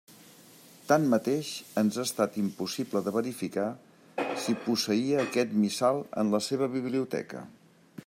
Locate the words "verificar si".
3.19-4.57